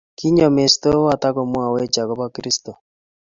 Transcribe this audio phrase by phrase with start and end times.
[0.19, 2.71] Kinyo mestowot akaomwawech akobo kristo